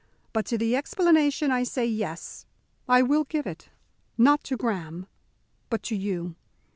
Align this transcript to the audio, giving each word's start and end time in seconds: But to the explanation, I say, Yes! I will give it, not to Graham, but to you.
But 0.33 0.47
to 0.47 0.57
the 0.57 0.75
explanation, 0.75 1.51
I 1.51 1.61
say, 1.61 1.85
Yes! 1.85 2.47
I 2.89 3.03
will 3.03 3.23
give 3.23 3.45
it, 3.45 3.69
not 4.17 4.43
to 4.45 4.57
Graham, 4.57 5.05
but 5.69 5.83
to 5.83 5.95
you. 5.95 6.35